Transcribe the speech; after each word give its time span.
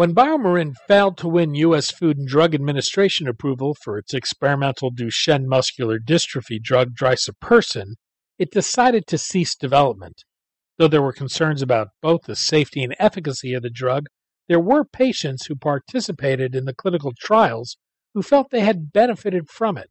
When 0.00 0.14
BioMarin 0.14 0.76
failed 0.88 1.18
to 1.18 1.28
win 1.28 1.54
U.S. 1.56 1.90
Food 1.90 2.16
and 2.16 2.26
Drug 2.26 2.54
Administration 2.54 3.28
approval 3.28 3.76
for 3.84 3.98
its 3.98 4.14
experimental 4.14 4.90
Duchenne 4.90 5.44
muscular 5.44 5.98
dystrophy 5.98 6.58
drug 6.58 6.94
drisapersen, 6.94 7.96
it 8.38 8.50
decided 8.50 9.06
to 9.08 9.18
cease 9.18 9.54
development. 9.54 10.24
Though 10.78 10.88
there 10.88 11.02
were 11.02 11.12
concerns 11.12 11.60
about 11.60 11.88
both 12.00 12.22
the 12.22 12.34
safety 12.34 12.82
and 12.82 12.96
efficacy 12.98 13.52
of 13.52 13.62
the 13.62 13.68
drug, 13.68 14.06
there 14.48 14.58
were 14.58 14.86
patients 14.86 15.44
who 15.44 15.54
participated 15.54 16.54
in 16.54 16.64
the 16.64 16.72
clinical 16.72 17.12
trials 17.20 17.76
who 18.14 18.22
felt 18.22 18.48
they 18.48 18.60
had 18.60 18.94
benefited 18.94 19.50
from 19.50 19.76
it. 19.76 19.90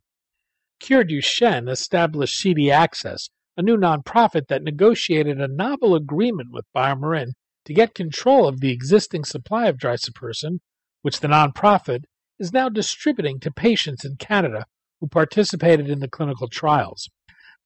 Cure 0.79 1.03
Duchenne 1.03 1.69
established 1.69 2.39
CD 2.39 2.71
Access, 2.71 3.29
a 3.55 3.61
new 3.61 3.77
nonprofit 3.77 4.47
that 4.47 4.63
negotiated 4.63 5.39
a 5.39 5.47
novel 5.47 5.94
agreement 5.94 6.49
with 6.51 6.66
BioMarin 6.75 7.33
to 7.65 7.73
get 7.73 7.95
control 7.95 8.47
of 8.47 8.59
the 8.59 8.71
existing 8.71 9.25
supply 9.25 9.67
of 9.67 9.77
drisapersen, 9.77 10.59
which 11.02 11.19
the 11.19 11.27
nonprofit 11.27 12.03
is 12.39 12.53
now 12.53 12.69
distributing 12.69 13.39
to 13.39 13.51
patients 13.51 14.05
in 14.05 14.16
Canada 14.16 14.66
who 14.99 15.07
participated 15.07 15.89
in 15.89 15.99
the 15.99 16.07
clinical 16.07 16.47
trials. 16.47 17.09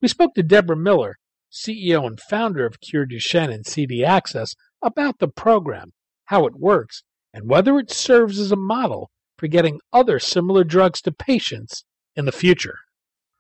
We 0.02 0.08
spoke 0.08 0.36
to 0.36 0.44
Debra 0.44 0.76
Miller, 0.76 1.18
CEO 1.52 2.06
and 2.06 2.20
founder 2.20 2.66
of 2.66 2.82
Cure 2.82 3.06
Duchenne 3.06 3.54
and 3.54 3.66
CD 3.66 4.04
Access, 4.04 4.56
about 4.82 5.20
the 5.20 5.28
program, 5.28 5.94
how 6.26 6.46
it 6.46 6.56
works, 6.56 7.04
and 7.34 7.50
whether 7.50 7.78
it 7.80 7.92
serves 7.92 8.40
as 8.40 8.52
a 8.52 8.56
model 8.56 9.12
for 9.38 9.48
getting 9.48 9.80
other 9.92 10.20
similar 10.20 10.64
drugs 10.64 11.02
to 11.02 11.12
patients 11.12 11.86
in 12.16 12.26
the 12.26 12.32
future. 12.32 12.80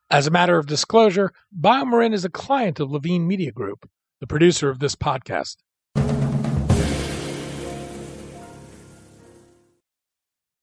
As 0.09 0.27
a 0.27 0.31
matter 0.31 0.57
of 0.57 0.67
disclosure, 0.67 1.31
BioMarin 1.59 2.13
is 2.13 2.25
a 2.25 2.29
client 2.29 2.79
of 2.79 2.91
Levine 2.91 3.27
Media 3.27 3.51
Group, 3.51 3.89
the 4.19 4.27
producer 4.27 4.69
of 4.69 4.79
this 4.79 4.95
podcast. 4.95 5.57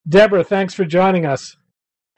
Debra, 0.09 0.45
thanks 0.45 0.75
for 0.75 0.84
joining 0.84 1.27
us. 1.27 1.56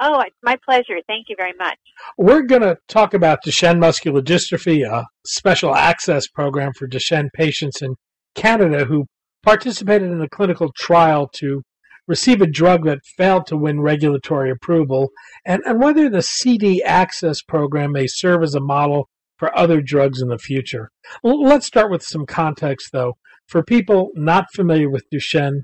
Oh, 0.00 0.20
it's 0.20 0.36
my 0.42 0.56
pleasure. 0.64 0.98
Thank 1.06 1.28
you 1.28 1.36
very 1.36 1.52
much. 1.58 1.78
We're 2.18 2.42
going 2.42 2.62
to 2.62 2.76
talk 2.88 3.14
about 3.14 3.44
Duchenne 3.44 3.78
muscular 3.78 4.20
dystrophy, 4.20 4.84
a 4.84 5.06
special 5.24 5.74
access 5.74 6.26
program 6.26 6.72
for 6.76 6.88
Duchenne 6.88 7.28
patients 7.32 7.82
in 7.82 7.94
Canada 8.34 8.84
who 8.84 9.06
participated 9.42 10.10
in 10.10 10.20
a 10.20 10.28
clinical 10.28 10.72
trial 10.76 11.28
to 11.34 11.62
receive 12.08 12.42
a 12.42 12.46
drug 12.46 12.84
that 12.84 13.04
failed 13.16 13.46
to 13.46 13.56
win 13.56 13.80
regulatory 13.80 14.50
approval, 14.50 15.10
and, 15.44 15.62
and 15.64 15.80
whether 15.80 16.08
the 16.08 16.22
CD 16.22 16.82
access 16.82 17.42
program 17.42 17.92
may 17.92 18.06
serve 18.08 18.42
as 18.42 18.54
a 18.54 18.60
model 18.60 19.08
for 19.36 19.56
other 19.56 19.80
drugs 19.80 20.20
in 20.20 20.28
the 20.28 20.38
future. 20.38 20.90
Let's 21.22 21.66
start 21.66 21.90
with 21.90 22.02
some 22.02 22.26
context, 22.26 22.90
though. 22.92 23.14
For 23.46 23.62
people 23.62 24.10
not 24.14 24.46
familiar 24.54 24.88
with 24.88 25.04
Duchenne, 25.12 25.62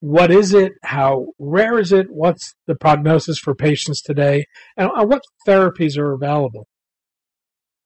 what 0.00 0.30
is 0.30 0.54
it? 0.54 0.72
How 0.82 1.26
rare 1.38 1.78
is 1.78 1.92
it? 1.92 2.06
What's 2.10 2.54
the 2.66 2.74
prognosis 2.74 3.38
for 3.38 3.54
patients 3.54 4.00
today? 4.00 4.44
And 4.76 4.90
what 5.08 5.22
therapies 5.46 5.98
are 5.98 6.12
available? 6.12 6.66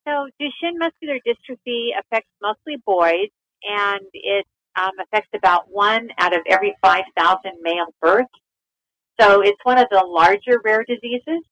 So, 0.06 0.28
Duchenne 0.40 0.78
muscular 0.78 1.18
dystrophy 1.26 1.90
affects 1.98 2.30
mostly 2.42 2.76
boys, 2.84 3.30
and 3.62 4.00
it 4.12 4.46
um, 4.80 4.90
affects 5.00 5.30
about 5.34 5.64
one 5.68 6.08
out 6.18 6.34
of 6.34 6.40
every 6.48 6.74
5,000 6.82 7.52
male 7.62 7.94
births. 8.00 8.28
So, 9.20 9.42
it's 9.42 9.60
one 9.62 9.78
of 9.78 9.86
the 9.90 10.04
larger 10.04 10.60
rare 10.64 10.84
diseases. 10.86 11.44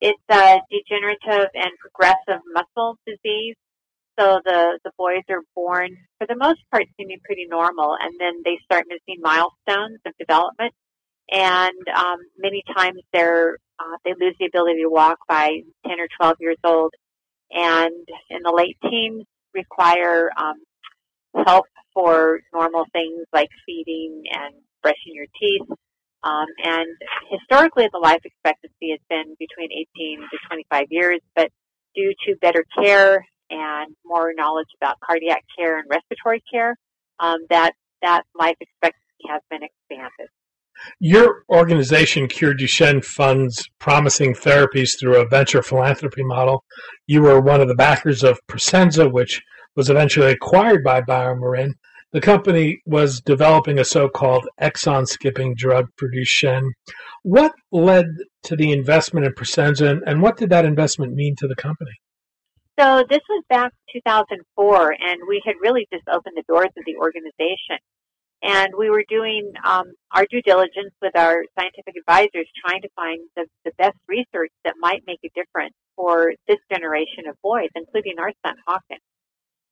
It's 0.00 0.22
a 0.28 0.60
degenerative 0.68 1.50
and 1.54 1.70
progressive 1.80 2.42
muscle 2.52 2.98
disease 3.06 3.54
so 4.18 4.40
the, 4.44 4.78
the 4.84 4.90
boys 4.98 5.22
are 5.30 5.42
born, 5.54 5.96
for 6.18 6.26
the 6.26 6.36
most 6.36 6.60
part, 6.70 6.84
seeming 6.96 7.18
pretty 7.24 7.46
normal, 7.48 7.96
and 8.00 8.14
then 8.18 8.42
they 8.44 8.58
start 8.64 8.86
missing 8.88 9.20
milestones 9.22 10.00
of 10.06 10.12
development. 10.18 10.74
And 11.30 11.88
um, 11.96 12.18
many 12.36 12.62
times 12.76 13.00
they're, 13.12 13.56
uh, 13.78 13.96
they 14.04 14.12
lose 14.18 14.34
the 14.38 14.46
ability 14.46 14.82
to 14.82 14.90
walk 14.90 15.18
by 15.28 15.60
10 15.86 15.98
or 15.98 16.08
12 16.18 16.36
years 16.40 16.58
old. 16.62 16.92
And 17.50 18.06
in 18.28 18.42
the 18.42 18.52
late 18.52 18.76
teens, 18.82 19.24
require 19.54 20.30
um, 20.36 20.56
help 21.46 21.66
for 21.94 22.40
normal 22.52 22.84
things 22.92 23.26
like 23.32 23.48
feeding 23.66 24.22
and 24.32 24.54
brushing 24.82 25.14
your 25.14 25.26
teeth. 25.40 25.68
Um, 26.24 26.46
and 26.62 26.86
historically, 27.30 27.88
the 27.92 27.98
life 27.98 28.20
expectancy 28.24 28.90
has 28.90 29.00
been 29.08 29.34
between 29.38 29.70
18 29.96 30.20
to 30.20 30.38
25 30.48 30.86
years, 30.90 31.20
but 31.34 31.50
due 31.94 32.12
to 32.26 32.36
better 32.36 32.64
care 32.78 33.24
and 33.52 33.94
more 34.04 34.32
knowledge 34.34 34.68
about 34.80 34.98
cardiac 35.00 35.44
care 35.56 35.78
and 35.78 35.88
respiratory 35.88 36.42
care, 36.50 36.76
um, 37.20 37.38
that 37.50 37.72
that 38.00 38.22
life 38.34 38.56
expectancy 38.60 39.28
has 39.28 39.42
been 39.50 39.60
expanded. 39.62 40.28
Your 40.98 41.44
organization, 41.48 42.26
Cure 42.26 42.54
Duchenne, 42.54 43.04
funds 43.04 43.62
promising 43.78 44.34
therapies 44.34 44.98
through 44.98 45.20
a 45.20 45.28
venture 45.28 45.62
philanthropy 45.62 46.24
model. 46.24 46.64
You 47.06 47.22
were 47.22 47.40
one 47.40 47.60
of 47.60 47.68
the 47.68 47.74
backers 47.74 48.24
of 48.24 48.40
Prosensa, 48.48 49.12
which 49.12 49.42
was 49.76 49.90
eventually 49.90 50.32
acquired 50.32 50.82
by 50.82 51.02
BioMarin. 51.02 51.74
The 52.12 52.20
company 52.20 52.80
was 52.84 53.20
developing 53.20 53.78
a 53.78 53.84
so 53.84 54.08
called 54.08 54.46
exon 54.60 55.06
skipping 55.06 55.54
drug 55.54 55.88
for 55.96 56.10
Duchenne. 56.10 56.70
What 57.22 57.52
led 57.70 58.06
to 58.44 58.56
the 58.56 58.72
investment 58.72 59.24
in 59.24 59.32
Prosensa, 59.32 60.00
and 60.06 60.20
what 60.20 60.36
did 60.36 60.50
that 60.50 60.64
investment 60.64 61.14
mean 61.14 61.36
to 61.36 61.48
the 61.48 61.56
company? 61.56 61.92
So 62.78 63.04
this 63.08 63.20
was 63.28 63.44
back 63.50 63.72
2004, 63.92 64.92
and 64.92 65.20
we 65.28 65.42
had 65.44 65.56
really 65.60 65.86
just 65.92 66.04
opened 66.08 66.36
the 66.36 66.44
doors 66.48 66.70
of 66.76 66.84
the 66.86 66.96
organization. 66.96 67.78
And 68.42 68.72
we 68.76 68.90
were 68.90 69.04
doing 69.08 69.52
um, 69.62 69.92
our 70.10 70.26
due 70.28 70.42
diligence 70.42 70.92
with 71.00 71.14
our 71.14 71.44
scientific 71.56 71.94
advisors, 71.96 72.48
trying 72.66 72.82
to 72.82 72.88
find 72.96 73.20
the, 73.36 73.46
the 73.64 73.72
best 73.78 73.96
research 74.08 74.50
that 74.64 74.74
might 74.80 75.02
make 75.06 75.20
a 75.24 75.28
difference 75.34 75.74
for 75.94 76.32
this 76.48 76.58
generation 76.72 77.28
of 77.28 77.36
boys, 77.42 77.68
including 77.76 78.14
our 78.18 78.32
son 78.44 78.56
Hawkins. 78.66 79.00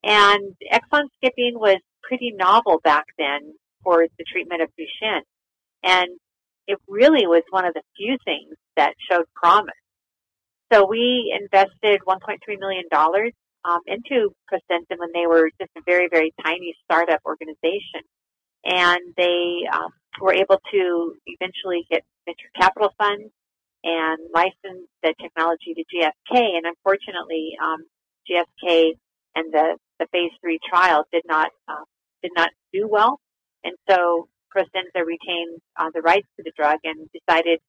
And 0.04 0.54
exon 0.72 1.08
skipping 1.16 1.58
was 1.58 1.78
pretty 2.02 2.32
novel 2.32 2.80
back 2.84 3.06
then 3.18 3.54
for 3.82 4.06
the 4.18 4.24
treatment 4.30 4.62
of 4.62 4.68
Duchenne. 4.78 5.22
And 5.82 6.08
it 6.68 6.78
really 6.86 7.26
was 7.26 7.42
one 7.50 7.64
of 7.64 7.74
the 7.74 7.82
few 7.96 8.16
things 8.24 8.54
that 8.76 8.92
showed 9.10 9.24
promise. 9.34 9.74
So 10.72 10.86
we 10.86 11.36
invested 11.40 12.00
$1.3 12.06 12.38
million 12.58 12.84
um, 13.64 13.80
into 13.86 14.34
Prosensa 14.50 14.98
when 14.98 15.10
they 15.12 15.26
were 15.26 15.50
just 15.60 15.70
a 15.76 15.80
very, 15.84 16.08
very 16.08 16.32
tiny 16.44 16.74
startup 16.84 17.20
organization. 17.26 18.02
And 18.64 19.00
they 19.16 19.62
um, 19.72 19.90
were 20.20 20.34
able 20.34 20.60
to 20.72 21.14
eventually 21.26 21.86
get 21.90 22.02
venture 22.26 22.50
capital 22.54 22.90
funds 22.98 23.32
and 23.82 24.18
license 24.34 24.86
the 25.02 25.14
technology 25.20 25.74
to 25.74 25.84
GSK. 25.92 26.38
And 26.56 26.66
unfortunately, 26.66 27.56
um, 27.62 27.84
GSK 28.30 28.92
and 29.34 29.52
the, 29.52 29.76
the 29.98 30.06
phase 30.12 30.30
three 30.40 30.58
trial 30.68 31.04
did 31.12 31.22
not 31.26 31.50
uh, 31.68 31.84
did 32.22 32.32
not 32.36 32.50
do 32.72 32.86
well. 32.86 33.18
And 33.64 33.74
so 33.88 34.28
Prosensa 34.54 35.04
retained 35.04 35.60
uh, 35.78 35.90
the 35.94 36.02
rights 36.02 36.26
to 36.36 36.42
the 36.42 36.52
drug 36.56 36.78
and 36.84 37.08
decided 37.12 37.60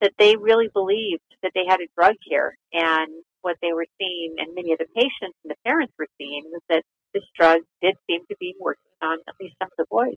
that 0.00 0.12
they 0.18 0.36
really 0.36 0.68
believed 0.72 1.22
that 1.42 1.52
they 1.54 1.64
had 1.66 1.80
a 1.80 1.88
drug 1.96 2.16
here. 2.22 2.56
And 2.72 3.08
what 3.42 3.56
they 3.62 3.72
were 3.72 3.86
seeing, 3.98 4.34
and 4.38 4.54
many 4.54 4.72
of 4.72 4.78
the 4.78 4.86
patients 4.94 5.36
and 5.44 5.50
the 5.50 5.56
parents 5.64 5.92
were 5.98 6.08
seeing, 6.18 6.44
was 6.46 6.62
that 6.68 6.82
this 7.14 7.24
drug 7.38 7.60
did 7.82 7.96
seem 8.08 8.20
to 8.28 8.36
be 8.38 8.54
working 8.60 8.92
on 9.02 9.18
at 9.28 9.34
least 9.40 9.54
some 9.58 9.66
of 9.66 9.76
the 9.78 9.86
boys. 9.90 10.16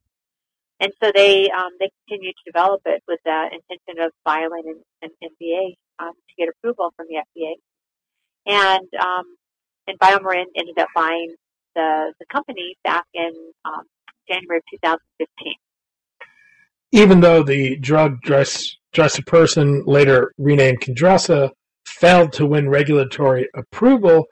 And 0.79 0.91
so 1.01 1.11
they 1.13 1.49
um, 1.49 1.71
they 1.79 1.89
continued 2.07 2.35
to 2.43 2.51
develop 2.51 2.81
it 2.85 3.03
with 3.07 3.19
the 3.23 3.49
intention 3.51 4.03
of 4.03 4.11
filing 4.23 4.63
an, 4.65 4.81
an 5.01 5.09
NDA 5.23 5.75
um, 5.99 6.11
to 6.11 6.35
get 6.37 6.49
approval 6.49 6.91
from 6.97 7.05
the 7.09 7.23
FDA. 7.23 7.53
And 8.45 8.89
um, 8.99 9.23
and 9.87 9.97
BioMarin 9.99 10.45
ended 10.57 10.77
up 10.79 10.89
buying 10.93 11.35
the 11.75 12.13
the 12.19 12.25
company 12.25 12.75
back 12.83 13.05
in 13.13 13.31
um, 13.65 13.83
January 14.27 14.57
of 14.57 14.63
2015. 14.71 15.53
Even 16.91 17.21
though 17.21 17.43
the 17.43 17.75
drug 17.77 18.21
dress 18.21 18.75
person 19.25 19.83
later 19.85 20.33
renamed 20.37 20.81
Kyndrisa, 20.81 21.49
failed 21.85 22.33
to 22.33 22.45
win 22.45 22.69
regulatory 22.69 23.47
approval, 23.55 24.25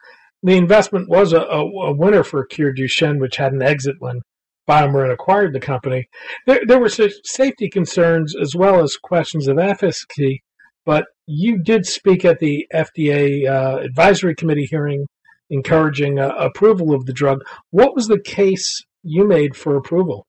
the 0.44 0.58
investment 0.58 1.10
was 1.10 1.34
a, 1.34 1.42
a, 1.42 1.60
a 1.60 1.96
winner 1.96 2.24
for 2.24 2.46
Cure 2.46 2.74
Duchenne, 2.74 3.20
which 3.20 3.38
had 3.38 3.54
an 3.54 3.62
exit 3.62 3.96
when 4.00 4.22
BioMarin 4.68 5.12
acquired 5.12 5.54
the 5.54 5.60
company. 5.60 6.08
There, 6.48 6.62
there 6.66 6.80
were 6.80 6.90
safety 6.90 7.70
concerns 7.70 8.36
as 8.36 8.56
well 8.56 8.82
as 8.82 8.96
questions 8.96 9.48
of 9.48 9.60
efficacy, 9.60 10.42
but 10.86 11.06
you 11.28 11.62
did 11.62 11.86
speak 11.86 12.26
at 12.26 12.40
the 12.40 12.66
FDA 12.74 13.48
uh, 13.48 13.80
advisory 13.80 14.36
committee 14.36 14.68
hearing 14.70 15.06
encouraging 15.50 16.18
uh, 16.18 16.30
approval 16.30 16.94
of 16.94 17.06
the 17.06 17.14
drug. 17.14 17.40
What 17.70 17.94
was 17.94 18.08
the 18.08 18.20
case 18.20 18.84
you 19.04 19.28
made 19.28 19.56
for 19.56 19.76
approval? 19.76 20.26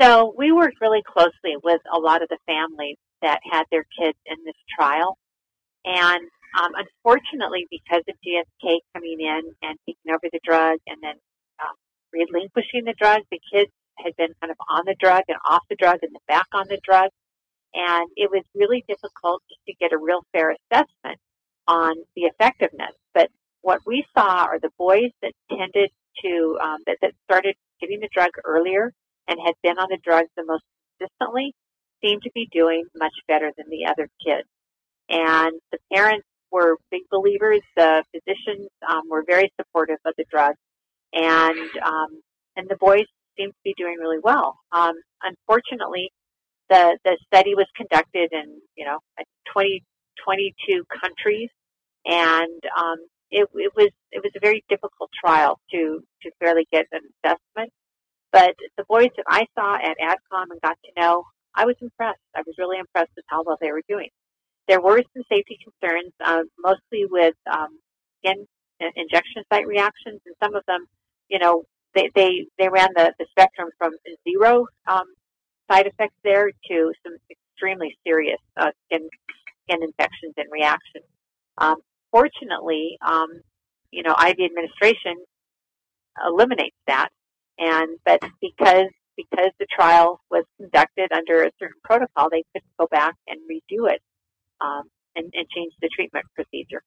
So 0.00 0.32
we 0.36 0.52
worked 0.52 0.80
really 0.80 1.02
closely 1.02 1.56
with 1.62 1.80
a 1.92 1.98
lot 1.98 2.22
of 2.22 2.28
the 2.28 2.38
families 2.46 2.96
that 3.20 3.40
had 3.50 3.64
their 3.70 3.84
kids 3.98 4.18
in 4.26 4.36
this 4.44 4.54
trial. 4.76 5.18
And 5.84 6.28
um, 6.58 6.72
unfortunately, 6.74 7.66
because 7.70 8.02
of 8.08 8.14
GSK 8.24 8.78
coming 8.94 9.20
in 9.20 9.42
and 9.62 9.78
taking 9.86 10.10
over 10.10 10.28
the 10.32 10.40
drug 10.44 10.78
and 10.86 10.98
then 11.02 11.14
um, 11.62 11.74
relinquishing 12.12 12.84
the 12.84 12.94
drug, 12.96 13.22
the 13.30 13.40
kids 13.52 13.72
had 13.98 14.14
been 14.16 14.32
kind 14.40 14.52
of 14.52 14.56
on 14.68 14.84
the 14.86 14.94
drug 15.00 15.24
and 15.26 15.38
off 15.48 15.62
the 15.68 15.76
drug 15.76 15.98
and 16.02 16.12
then 16.12 16.20
back 16.28 16.46
on 16.52 16.66
the 16.68 16.78
drug. 16.84 17.10
And 17.74 18.08
it 18.16 18.30
was 18.30 18.44
really 18.54 18.84
difficult 18.88 19.42
to 19.66 19.74
get 19.74 19.92
a 19.92 19.98
real 19.98 20.20
fair 20.32 20.54
assessment 20.54 21.18
on 21.66 21.96
the 22.14 22.22
effectiveness. 22.22 22.94
But 23.14 23.30
what 23.62 23.80
we 23.84 24.06
saw 24.16 24.44
are 24.44 24.60
the 24.60 24.70
boys 24.78 25.10
that 25.22 25.32
tended 25.50 25.90
to, 26.22 26.58
um, 26.62 26.78
that, 26.86 26.98
that 27.02 27.12
started 27.24 27.56
getting 27.80 28.00
the 28.00 28.08
drug 28.14 28.30
earlier 28.44 28.92
and 29.28 29.38
had 29.44 29.54
been 29.62 29.78
on 29.78 29.88
the 29.90 29.98
drug 30.02 30.26
the 30.36 30.44
most 30.44 30.64
consistently 30.98 31.54
seemed 32.02 32.22
to 32.22 32.30
be 32.34 32.48
doing 32.52 32.84
much 32.96 33.14
better 33.26 33.52
than 33.56 33.66
the 33.70 33.86
other 33.86 34.08
kids. 34.24 34.48
And 35.08 35.60
the 35.72 35.78
parents 35.92 36.26
were 36.50 36.76
big 36.90 37.02
believers. 37.10 37.60
The 37.76 38.04
physicians 38.12 38.68
um, 38.88 39.02
were 39.08 39.24
very 39.26 39.52
supportive 39.60 39.98
of 40.04 40.14
the 40.16 40.24
drug, 40.30 40.54
and 41.12 41.70
um, 41.84 42.20
and 42.56 42.68
the 42.68 42.76
boys 42.76 43.06
seemed 43.36 43.52
to 43.52 43.58
be 43.64 43.74
doing 43.76 43.96
really 43.98 44.18
well. 44.22 44.58
Um, 44.72 44.94
unfortunately, 45.22 46.10
the 46.68 46.98
the 47.04 47.16
study 47.26 47.54
was 47.54 47.66
conducted 47.76 48.32
in 48.32 48.60
you 48.76 48.84
know 48.84 48.98
20, 49.52 49.82
22 50.24 50.84
countries, 51.00 51.50
and 52.04 52.62
um, 52.78 52.96
it, 53.30 53.48
it 53.54 53.72
was 53.76 53.90
it 54.12 54.22
was 54.22 54.32
a 54.36 54.40
very 54.40 54.64
difficult 54.68 55.10
trial 55.18 55.58
to 55.70 56.02
to 56.22 56.30
fairly 56.38 56.66
get 56.72 56.86
an 56.92 57.00
assessment. 57.24 57.72
But 58.32 58.54
the 58.76 58.84
boys 58.84 59.10
that 59.16 59.24
I 59.28 59.46
saw 59.54 59.76
at 59.76 59.96
AdCom 59.98 60.50
and 60.50 60.60
got 60.60 60.76
to 60.84 61.00
know, 61.00 61.24
I 61.54 61.64
was 61.64 61.76
impressed. 61.80 62.20
I 62.36 62.42
was 62.46 62.54
really 62.58 62.78
impressed 62.78 63.12
with 63.16 63.24
how 63.28 63.42
well 63.42 63.58
they 63.60 63.72
were 63.72 63.82
doing. 63.88 64.08
There 64.68 64.80
were 64.80 65.02
some 65.14 65.22
safety 65.30 65.58
concerns, 65.64 66.12
uh, 66.24 66.42
mostly 66.58 67.06
with 67.08 67.34
um, 67.50 67.78
skin 68.18 68.46
injection 68.96 69.42
site 69.50 69.66
reactions, 69.66 70.20
and 70.26 70.34
some 70.42 70.54
of 70.54 70.62
them, 70.66 70.86
you 71.28 71.38
know, 71.38 71.64
they 71.94 72.10
they, 72.14 72.46
they 72.58 72.68
ran 72.68 72.90
the, 72.94 73.12
the 73.18 73.26
spectrum 73.30 73.70
from 73.78 73.92
zero 74.28 74.66
um, 74.86 75.06
side 75.70 75.86
effects 75.86 76.14
there 76.22 76.50
to 76.70 76.92
some 77.02 77.16
extremely 77.30 77.96
serious 78.06 78.40
uh, 78.56 78.70
skin 78.86 79.08
skin 79.64 79.82
infections 79.82 80.34
and 80.36 80.46
reactions. 80.52 81.04
Um, 81.58 81.76
fortunately, 82.10 82.98
um, 83.00 83.28
you 83.90 84.02
know, 84.02 84.12
IV 84.12 84.36
administration 84.40 85.16
eliminates 86.26 86.76
that, 86.86 87.08
and 87.58 87.98
but 88.04 88.20
because 88.40 88.88
because 89.16 89.50
the 89.58 89.66
trial 89.74 90.20
was 90.30 90.44
conducted 90.56 91.10
under 91.12 91.42
a 91.42 91.50
certain 91.58 91.80
protocol, 91.82 92.28
they 92.30 92.44
couldn't 92.52 92.70
go 92.78 92.86
back 92.90 93.16
and 93.26 93.40
redo 93.50 93.92
it 93.92 94.00
um, 94.60 94.84
and, 95.16 95.32
and 95.34 95.46
change 95.48 95.72
the 95.82 95.88
treatment 95.94 96.24
procedure. 96.34 96.82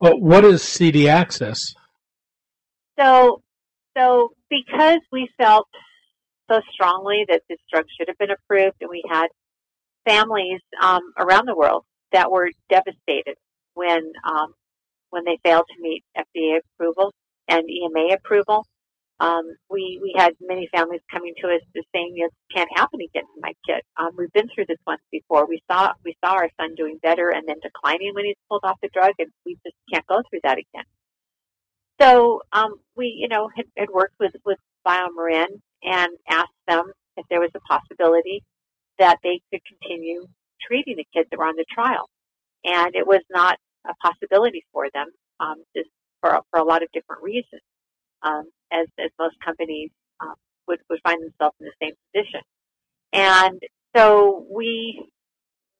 Well, 0.00 0.18
what 0.20 0.44
is 0.44 0.62
CD 0.62 1.08
access? 1.08 1.74
So, 2.98 3.42
so 3.96 4.30
because 4.48 5.00
we 5.10 5.28
felt 5.36 5.66
so 6.50 6.60
strongly 6.72 7.24
that 7.28 7.42
this 7.48 7.58
drug 7.72 7.84
should 7.98 8.08
have 8.08 8.18
been 8.18 8.30
approved, 8.30 8.76
and 8.80 8.90
we 8.90 9.02
had 9.10 9.26
families 10.06 10.60
um, 10.80 11.02
around 11.18 11.46
the 11.46 11.56
world 11.56 11.84
that 12.12 12.30
were 12.30 12.50
devastated 12.70 13.36
when 13.74 14.12
um, 14.24 14.54
when 15.10 15.24
they 15.24 15.38
failed 15.42 15.64
to 15.68 15.82
meet 15.82 16.04
FDA 16.16 16.58
approval 16.58 17.12
and 17.48 17.64
EMA 17.68 18.14
approval. 18.14 18.66
Um, 19.20 19.56
we 19.68 19.98
we 20.00 20.14
had 20.16 20.34
many 20.40 20.68
families 20.72 21.00
coming 21.10 21.34
to 21.40 21.48
us 21.48 21.60
just 21.74 21.88
saying, 21.92 22.14
"This 22.14 22.30
can't 22.54 22.70
happen 22.76 23.00
again 23.00 23.24
to 23.24 23.40
my 23.40 23.52
kid." 23.66 23.82
Um, 23.96 24.10
we've 24.16 24.32
been 24.32 24.48
through 24.54 24.66
this 24.66 24.78
once 24.86 25.02
before. 25.10 25.46
We 25.46 25.60
saw 25.70 25.92
we 26.04 26.16
saw 26.24 26.34
our 26.34 26.50
son 26.60 26.74
doing 26.76 26.98
better 27.02 27.30
and 27.30 27.46
then 27.48 27.56
declining 27.60 28.14
when 28.14 28.26
he's 28.26 28.36
pulled 28.48 28.62
off 28.64 28.78
the 28.80 28.88
drug, 28.92 29.14
and 29.18 29.28
we 29.44 29.56
just 29.64 29.76
can't 29.92 30.06
go 30.06 30.22
through 30.30 30.40
that 30.44 30.58
again. 30.58 30.84
So 32.00 32.42
um, 32.52 32.76
we, 32.96 33.06
you 33.06 33.26
know, 33.26 33.48
had, 33.56 33.66
had 33.76 33.90
worked 33.90 34.14
with 34.20 34.34
with 34.46 34.58
BioMarin 34.86 35.60
and 35.82 36.10
asked 36.28 36.52
them 36.68 36.92
if 37.16 37.26
there 37.28 37.40
was 37.40 37.50
a 37.56 37.60
possibility 37.60 38.44
that 39.00 39.18
they 39.24 39.40
could 39.50 39.62
continue 39.66 40.26
treating 40.62 40.96
the 40.96 41.06
kids 41.12 41.28
that 41.30 41.38
were 41.38 41.46
on 41.46 41.56
the 41.56 41.64
trial, 41.68 42.08
and 42.64 42.94
it 42.94 43.06
was 43.06 43.22
not 43.30 43.58
a 43.84 43.94
possibility 43.94 44.64
for 44.72 44.86
them, 44.94 45.08
um, 45.40 45.56
just 45.74 45.90
for 46.20 46.40
for 46.52 46.60
a 46.60 46.64
lot 46.64 46.84
of 46.84 46.88
different 46.92 47.24
reasons 47.24 47.62
um, 48.22 48.44
as, 48.72 48.86
as 48.98 49.10
most 49.18 49.36
companies 49.44 49.90
um, 50.20 50.34
would, 50.66 50.80
would 50.90 51.00
find 51.02 51.22
themselves 51.22 51.56
in 51.60 51.66
the 51.66 51.72
same 51.82 51.94
position. 52.12 52.40
And 53.12 53.60
so 53.96 54.46
we, 54.50 55.04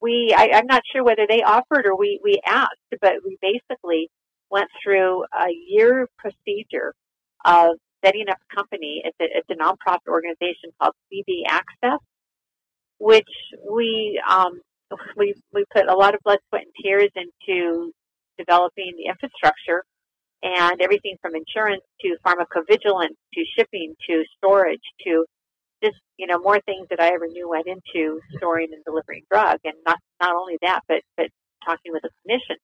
we 0.01 0.35
I, 0.37 0.51
I'm 0.55 0.67
not 0.67 0.83
sure 0.93 1.05
whether 1.05 1.27
they 1.29 1.43
offered 1.43 1.87
or 1.87 1.97
we, 1.97 2.21
we 2.23 2.41
asked, 2.47 2.77
but 3.01 3.15
we 3.25 3.39
basically 3.43 4.09
went 4.51 4.69
through 4.83 5.25
a 5.25 5.49
year 5.69 6.09
procedure 6.19 6.95
of 7.45 7.77
setting 8.05 8.27
up 8.31 8.39
a 8.51 8.57
company. 8.57 9.03
It's 9.05 9.17
a, 9.21 9.25
it's 9.25 9.49
a 9.51 9.63
nonprofit 9.63 10.09
organization 10.09 10.71
called 10.81 10.95
CD 11.11 11.45
Access, 11.49 12.01
which 12.99 13.29
we 13.71 14.21
um, 14.29 14.61
we 15.17 15.35
we 15.53 15.65
put 15.73 15.89
a 15.89 15.95
lot 15.95 16.15
of 16.15 16.21
blood, 16.25 16.39
sweat, 16.49 16.63
and 16.63 16.73
tears 16.83 17.11
into 17.15 17.93
developing 18.39 18.93
the 18.97 19.11
infrastructure 19.11 19.85
and 20.43 20.81
everything 20.81 21.17
from 21.21 21.35
insurance 21.35 21.83
to 22.01 22.17
pharmacovigilance 22.25 23.17
to 23.35 23.45
shipping 23.57 23.95
to 24.09 24.25
storage 24.37 24.83
to 25.05 25.25
just 25.83 25.97
you 26.17 26.27
know 26.27 26.39
more 26.39 26.61
things 26.61 26.87
that 26.91 27.01
I 27.01 27.13
ever 27.15 27.27
knew 27.27 27.49
went 27.49 27.67
into 27.67 28.21
storing 28.37 28.69
and 28.73 28.85
delivering 28.85 29.23
drug, 29.31 29.59
and 29.65 29.75
not 29.87 29.99
not 30.21 30.35
only 30.35 30.59
that, 30.63 30.81
but 30.89 31.03
but 31.17 31.29
talking 31.65 31.93
with 31.93 32.05
a 32.05 32.09
clinician. 32.09 32.57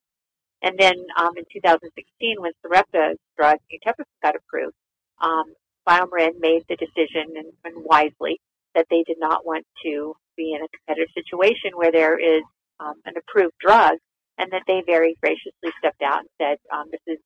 And 0.63 0.79
then 0.79 0.95
um, 1.19 1.33
in 1.37 1.45
2016, 1.53 2.41
when 2.41 2.53
Sarepta's 2.65 3.19
drug 3.37 3.59
Eteplirsen 3.71 4.23
got 4.23 4.35
approved, 4.35 4.75
um, 5.21 5.53
BioMarin 5.87 6.41
made 6.41 6.63
the 6.69 6.77
decision, 6.77 7.37
and, 7.37 7.53
and 7.65 7.85
wisely, 7.85 8.41
that 8.75 8.87
they 8.91 9.03
did 9.07 9.19
not 9.19 9.45
want 9.45 9.67
to 9.85 10.15
be 10.37 10.55
in 10.55 10.63
a 10.65 10.69
competitive 10.69 11.13
situation 11.13 11.73
where 11.77 11.93
there 11.93 12.19
is 12.19 12.43
um, 12.81 12.95
an 13.05 13.15
approved 13.17 13.55
drug, 13.61 13.99
and 14.39 14.51
that 14.53 14.63
they 14.67 14.83
very 14.87 15.17
graciously 15.23 15.71
stepped 15.79 16.03
out 16.03 16.21
and 16.21 16.29
said, 16.41 16.57
um, 16.73 16.89
"This 16.91 17.03
is 17.07 17.19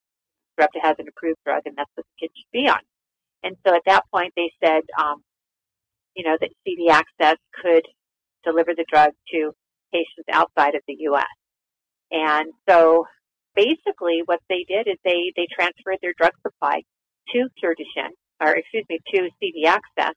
Sarepta 0.58 0.80
has 0.82 0.96
an 0.98 1.06
approved 1.08 1.38
drug, 1.44 1.62
and 1.66 1.76
that's 1.76 1.90
what 1.94 2.04
the 2.06 2.26
kid 2.26 2.32
should 2.34 2.52
be 2.52 2.68
on. 2.68 2.80
And 3.42 3.56
so 3.66 3.74
at 3.74 3.82
that 3.86 4.04
point, 4.12 4.32
they 4.36 4.50
said, 4.62 4.82
um, 4.98 5.22
you 6.16 6.24
know, 6.24 6.36
that 6.40 6.50
CD 6.64 6.88
Access 6.90 7.36
could 7.62 7.84
deliver 8.44 8.74
the 8.74 8.84
drug 8.90 9.12
to 9.32 9.52
patients 9.92 10.26
outside 10.32 10.74
of 10.74 10.82
the 10.88 10.96
U.S. 11.00 11.24
And 12.10 12.52
so 12.68 13.06
basically 13.54 14.22
what 14.24 14.40
they 14.48 14.64
did 14.68 14.88
is 14.88 14.96
they, 15.04 15.32
they 15.36 15.46
transferred 15.54 15.98
their 16.02 16.14
drug 16.16 16.32
supply 16.42 16.82
to 17.32 17.48
Cure 17.58 17.74
or 18.40 18.56
excuse 18.56 18.84
me, 18.88 18.98
to 19.14 19.28
CD 19.40 19.66
Access, 19.66 20.14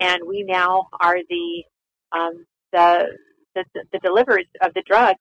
and 0.00 0.22
we 0.26 0.44
now 0.46 0.86
are 1.00 1.18
the, 1.28 1.64
um, 2.12 2.46
the, 2.72 3.16
the, 3.54 3.64
the 3.92 3.98
deliverers 3.98 4.46
of 4.62 4.72
the 4.74 4.82
drug 4.86 5.16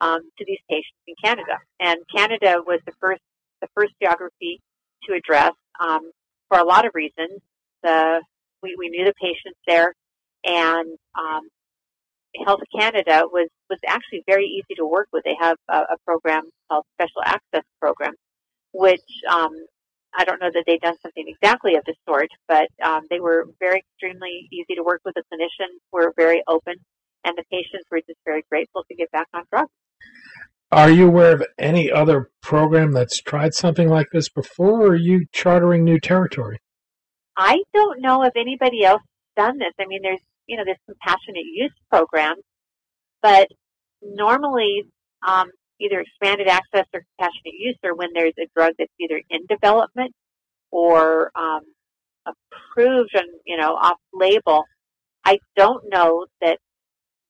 um, 0.00 0.20
to 0.38 0.44
these 0.46 0.58
patients 0.68 0.98
in 1.06 1.14
Canada. 1.22 1.58
And 1.80 1.98
Canada 2.14 2.56
was 2.66 2.80
the 2.86 2.92
first 3.00 3.20
the 3.64 3.68
first 3.74 3.92
geography 4.00 4.60
to 5.04 5.14
address 5.14 5.52
um, 5.80 6.10
for 6.48 6.58
a 6.58 6.64
lot 6.64 6.86
of 6.86 6.92
reasons. 6.94 7.40
The 7.82 8.22
we, 8.62 8.76
we 8.78 8.88
knew 8.88 9.04
the 9.04 9.14
patients 9.20 9.58
there, 9.66 9.94
and 10.44 10.98
um, 11.18 11.42
Health 12.44 12.62
Canada 12.74 13.24
was 13.30 13.48
was 13.68 13.78
actually 13.86 14.22
very 14.26 14.46
easy 14.46 14.74
to 14.76 14.86
work 14.86 15.08
with. 15.12 15.24
They 15.24 15.36
have 15.38 15.56
a, 15.68 15.80
a 15.94 15.96
program 16.06 16.44
called 16.68 16.84
Special 16.96 17.22
Access 17.24 17.64
Program, 17.80 18.14
which 18.72 19.04
um, 19.30 19.52
I 20.16 20.24
don't 20.24 20.40
know 20.40 20.50
that 20.52 20.64
they've 20.66 20.80
done 20.80 20.96
something 21.02 21.24
exactly 21.26 21.76
of 21.76 21.84
the 21.84 21.94
sort, 22.06 22.28
but 22.48 22.68
um, 22.82 23.02
they 23.10 23.20
were 23.20 23.46
very 23.60 23.84
extremely 23.84 24.48
easy 24.52 24.74
to 24.76 24.82
work 24.82 25.00
with. 25.04 25.14
The 25.14 25.24
clinicians 25.32 25.78
were 25.92 26.12
very 26.16 26.42
open, 26.48 26.74
and 27.24 27.36
the 27.36 27.44
patients 27.50 27.84
were 27.90 28.00
just 28.00 28.20
very 28.24 28.44
grateful 28.48 28.84
to 28.88 28.94
get 28.94 29.10
back 29.12 29.28
on 29.34 29.44
drugs. 29.50 29.70
Are 30.74 30.90
you 30.90 31.06
aware 31.06 31.32
of 31.32 31.46
any 31.56 31.88
other 31.88 32.32
program 32.42 32.90
that's 32.90 33.22
tried 33.22 33.54
something 33.54 33.88
like 33.88 34.08
this 34.10 34.28
before, 34.28 34.82
or 34.82 34.86
are 34.88 34.96
you 34.96 35.24
chartering 35.30 35.84
new 35.84 36.00
territory? 36.00 36.58
I 37.36 37.62
don't 37.72 38.00
know 38.00 38.24
if 38.24 38.32
anybody 38.34 38.82
else 38.82 39.00
has 39.36 39.46
done 39.46 39.58
this. 39.58 39.72
I 39.78 39.86
mean, 39.86 40.00
there's 40.02 40.18
you 40.48 40.56
know 40.56 40.64
there's 40.64 40.78
compassionate 40.84 41.44
use 41.44 41.72
programs, 41.88 42.42
but 43.22 43.46
normally 44.02 44.82
um, 45.24 45.48
either 45.80 46.00
expanded 46.00 46.48
access 46.48 46.86
or 46.92 47.04
compassionate 47.16 47.54
use 47.56 47.78
or 47.84 47.94
when 47.94 48.08
there's 48.12 48.34
a 48.40 48.48
drug 48.56 48.74
that's 48.76 48.90
either 48.98 49.22
in 49.30 49.46
development 49.48 50.12
or 50.72 51.30
um, 51.36 51.60
approved 52.26 53.14
and 53.14 53.28
you 53.46 53.56
know 53.56 53.76
off 53.76 53.98
label. 54.12 54.64
I 55.24 55.38
don't 55.54 55.84
know 55.88 56.26
that 56.40 56.58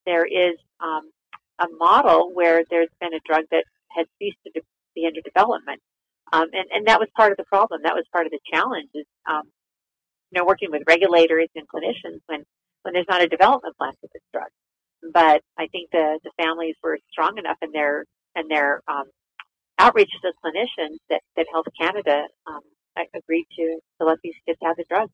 there 0.06 0.24
is 0.24 0.56
um, 0.80 1.10
a 1.58 1.66
model 1.78 2.30
where 2.32 2.64
there's 2.70 2.92
been 3.00 3.14
a 3.14 3.20
drug 3.24 3.44
that 3.50 3.64
had 3.90 4.06
ceased 4.18 4.38
to 4.46 4.62
be 4.94 5.06
under 5.06 5.20
development, 5.20 5.80
um, 6.32 6.48
and 6.52 6.66
and 6.72 6.86
that 6.86 7.00
was 7.00 7.08
part 7.16 7.32
of 7.32 7.38
the 7.38 7.44
problem. 7.44 7.80
That 7.82 7.94
was 7.94 8.04
part 8.12 8.26
of 8.26 8.32
the 8.32 8.40
challenge. 8.52 8.88
Is 8.94 9.06
um, 9.26 9.42
you 10.30 10.40
know 10.40 10.46
working 10.46 10.70
with 10.70 10.82
regulators 10.86 11.48
and 11.54 11.66
clinicians 11.68 12.20
when 12.26 12.44
when 12.82 12.94
there's 12.94 13.08
not 13.08 13.22
a 13.22 13.28
development 13.28 13.76
plan 13.76 13.92
for 14.00 14.08
this 14.12 14.22
drug. 14.32 14.48
But 15.12 15.42
I 15.58 15.68
think 15.68 15.90
the 15.90 16.18
the 16.24 16.30
families 16.42 16.76
were 16.82 16.98
strong 17.10 17.38
enough 17.38 17.58
in 17.62 17.72
their 17.72 18.04
and 18.34 18.50
their 18.50 18.80
um, 18.88 19.04
outreach 19.78 20.10
to 20.22 20.32
clinicians 20.44 20.98
that, 21.10 21.20
that 21.36 21.46
Health 21.52 21.66
Canada 21.80 22.26
um, 22.46 22.60
agreed 23.14 23.46
to, 23.56 23.78
to 24.00 24.06
let 24.06 24.18
these 24.22 24.34
kids 24.46 24.58
have 24.62 24.76
the 24.76 24.84
drug. 24.88 25.10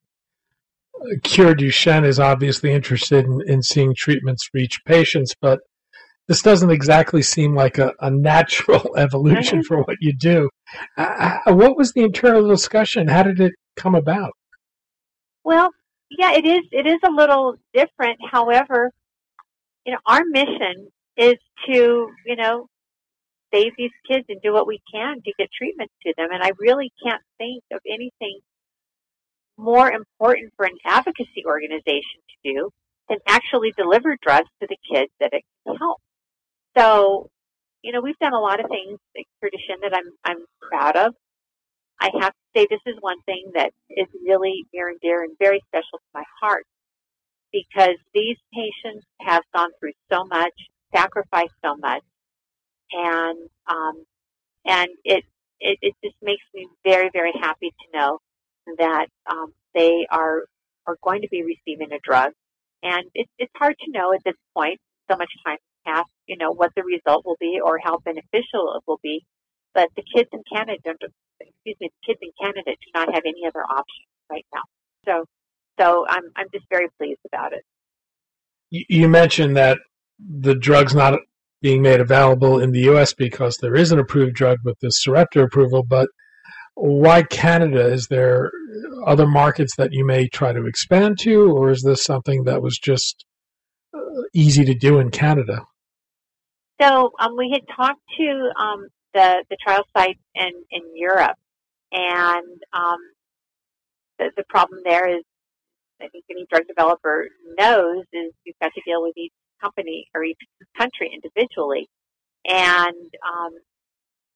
Cure 1.23 1.55
Duchenne 1.55 2.05
is 2.05 2.19
obviously 2.19 2.73
interested 2.73 3.25
in, 3.25 3.41
in 3.47 3.63
seeing 3.63 3.95
treatments 3.95 4.49
reach 4.53 4.81
patients, 4.85 5.35
but 5.41 5.61
this 6.31 6.43
doesn't 6.43 6.71
exactly 6.71 7.23
seem 7.23 7.57
like 7.57 7.77
a, 7.79 7.93
a 7.99 8.09
natural 8.09 8.95
evolution 8.97 9.65
for 9.65 9.83
what 9.83 9.97
you 10.01 10.13
do. 10.17 10.49
Uh, 10.97 11.39
uh, 11.45 11.53
what 11.53 11.77
was 11.77 11.93
the 11.93 12.05
internal 12.05 12.47
discussion? 12.47 13.09
How 13.09 13.25
did 13.25 13.41
it 13.41 13.53
come 13.75 13.97
about? 13.97 14.31
Well, 15.43 15.71
yeah, 16.09 16.35
it 16.35 16.47
is. 16.47 16.61
It 16.71 16.87
is 16.87 17.01
a 17.05 17.11
little 17.11 17.57
different. 17.75 18.21
However, 18.31 18.93
you 19.85 19.93
know, 19.93 19.99
our 20.07 20.23
mission 20.25 20.87
is 21.17 21.35
to, 21.67 22.09
you 22.25 22.37
know, 22.37 22.69
save 23.53 23.73
these 23.77 23.91
kids 24.09 24.25
and 24.29 24.41
do 24.41 24.53
what 24.53 24.69
we 24.69 24.81
can 24.95 25.17
to 25.23 25.33
get 25.37 25.49
treatment 25.59 25.91
to 26.07 26.15
them. 26.17 26.29
And 26.33 26.45
I 26.45 26.53
really 26.61 26.93
can't 27.05 27.23
think 27.39 27.65
of 27.73 27.81
anything 27.85 28.39
more 29.59 29.91
important 29.91 30.53
for 30.57 30.65
an 30.65 30.79
advocacy 30.87 31.43
organization 31.45 32.21
to 32.45 32.53
do 32.55 32.71
than 33.09 33.19
actually 33.27 33.73
deliver 33.77 34.17
drugs 34.23 34.49
to 34.61 34.69
the 34.69 34.77
kids 34.95 35.11
that 35.19 35.31
it 35.33 35.43
can 35.67 35.75
help. 35.75 35.99
So, 36.77 37.29
you 37.83 37.93
know, 37.93 38.01
we've 38.01 38.19
done 38.19 38.35
a 38.35 38.41
lot 38.41 38.61
of 38.61 38.69
things 38.69 38.99
at 39.17 39.25
Cure 39.41 39.51
Duchenne 39.51 39.83
that 39.83 39.95
I'm 39.97 40.13
I'm 40.25 40.45
proud 40.61 40.97
of. 40.97 41.15
I 42.01 42.11
have 42.21 42.33
to 42.33 42.47
say 42.57 42.67
this 42.71 42.81
is 42.87 42.97
one 43.01 43.21
thing 43.23 43.51
that 43.55 43.73
is 43.91 44.07
really 44.25 44.67
near 44.73 44.89
and 44.89 44.99
dear 45.01 45.23
and 45.23 45.37
very 45.39 45.61
special 45.69 45.99
to 45.99 46.05
my 46.15 46.25
heart 46.41 46.65
because 47.53 47.97
these 48.15 48.37
patients 48.55 49.07
have 49.21 49.43
gone 49.55 49.71
through 49.79 49.93
so 50.11 50.25
much, 50.25 50.53
sacrificed 50.95 51.55
so 51.65 51.77
much, 51.77 52.03
and 52.93 53.39
um, 53.67 54.05
and 54.65 54.89
it, 55.05 55.25
it 55.61 55.79
it 55.83 55.95
just 56.03 56.17
makes 56.23 56.45
me 56.55 56.69
very 56.85 57.11
very 57.13 57.33
happy 57.41 57.71
to 57.71 57.99
know 57.99 58.19
that 58.79 59.07
um, 59.31 59.53
they 59.75 60.07
are 60.11 60.45
are 60.87 60.97
going 61.03 61.23
to 61.23 61.29
be 61.29 61.43
receiving 61.43 61.93
a 61.93 61.99
drug, 62.03 62.33
and 62.83 63.05
it, 63.15 63.29
it's 63.39 63.53
hard 63.57 63.77
to 63.85 63.91
know 63.91 64.13
at 64.13 64.21
this 64.25 64.37
point. 64.57 64.81
So 65.11 65.17
much 65.17 65.31
time 65.45 65.57
has 65.87 65.95
passed, 65.97 66.11
you 66.27 66.37
know, 66.37 66.53
what 66.53 66.71
the 66.77 66.85
result 66.85 67.25
will 67.27 67.37
be 67.41 67.59
or 67.63 67.79
how 67.83 67.99
beneficial 67.99 68.75
it 68.77 68.83
will 68.87 69.01
be. 69.03 69.25
But 69.75 69.89
the 69.97 70.03
kids 70.15 70.29
in 70.33 70.43
Canada, 70.53 70.95
excuse 71.41 71.77
me, 71.81 71.91
the 71.91 72.07
kids 72.07 72.21
in 72.23 72.31
Canada 72.41 72.71
do 72.71 72.91
not 72.95 73.13
have 73.13 73.23
any 73.25 73.47
other 73.47 73.63
option 73.63 74.05
right 74.31 74.47
now. 74.55 74.63
So, 75.05 75.25
so 75.79 76.07
I'm 76.09 76.25
I'm 76.37 76.47
just 76.53 76.67
very 76.71 76.89
pleased 76.99 77.21
about 77.33 77.53
it. 77.53 77.65
You 78.71 79.09
mentioned 79.09 79.57
that 79.57 79.79
the 80.19 80.55
drug's 80.55 80.95
not 80.95 81.19
being 81.63 81.83
made 81.83 82.01
available 82.01 82.61
in 82.61 82.71
the 82.71 82.81
U.S. 82.81 83.13
because 83.13 83.57
there 83.57 83.75
is 83.75 83.91
an 83.93 83.99
approved 83.99 84.35
drug 84.35 84.59
with 84.65 84.79
this 84.81 85.03
Sarepta 85.03 85.43
approval, 85.43 85.83
but 85.83 86.09
why 86.75 87.23
Canada? 87.23 87.87
Is 87.93 88.07
there 88.07 88.51
other 89.07 89.27
markets 89.27 89.77
that 89.77 89.93
you 89.93 90.05
may 90.05 90.29
try 90.29 90.53
to 90.53 90.67
expand 90.67 91.19
to, 91.21 91.51
or 91.51 91.71
is 91.71 91.83
this 91.83 92.05
something 92.05 92.45
that 92.45 92.63
was 92.63 92.79
just 92.79 93.25
easy 94.33 94.65
to 94.65 94.75
do 94.75 94.99
in 94.99 95.11
Canada? 95.11 95.67
So 96.81 97.13
um, 97.19 97.37
we 97.37 97.51
had 97.53 97.63
talked 97.77 98.01
to 98.19 98.51
um, 98.59 98.89
the 99.13 99.45
the 99.51 99.57
trial 99.63 99.85
sites 99.97 100.21
in 100.35 100.53
in 100.71 100.83
Europe, 100.95 101.37
and 101.93 102.63
um, 102.73 102.99
the, 104.19 104.31
the 104.37 104.45
problem 104.49 104.81
there 104.85 105.09
is, 105.09 105.25
I 106.01 106.09
think 106.09 106.25
any 106.31 106.47
drug 106.51 106.67
developer 106.67 107.29
knows, 107.59 108.05
is 108.13 108.33
you've 108.45 108.59
got 108.63 108.73
to 108.75 108.81
deal 108.87 109.03
with 109.03 109.17
each 109.17 109.33
company 109.61 110.07
or 110.15 110.25
each 110.25 110.39
country 110.77 111.11
individually, 111.13 111.89
and 112.47 113.11
um, 113.27 113.53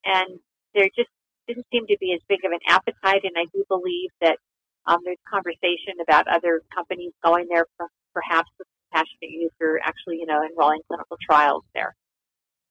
and 0.05 0.39
there 0.75 0.89
just 0.97 1.11
didn't 1.49 1.67
seem 1.73 1.87
to 1.87 1.97
be 2.01 2.13
as 2.13 2.21
big 2.29 2.45
of 2.45 2.53
an 2.53 2.61
appetite. 2.67 3.23
And 3.25 3.37
I 3.37 3.45
do 3.53 3.65
believe 3.69 4.11
that 4.21 4.39
um, 4.87 4.99
there's 5.05 5.19
conversation 5.31 6.01
about 6.03 6.29
other 6.29 6.63
companies 6.75 7.13
going 7.25 7.47
there, 7.49 7.67
perhaps 8.13 8.51
with 8.59 8.69
compassionate 8.95 9.31
use 9.31 9.53
or 9.61 9.81
actually, 9.85 10.17
you 10.17 10.27
know, 10.27 10.41
enrolling 10.43 10.81
clinical 10.89 11.17
trials 11.25 11.65
there. 11.75 11.95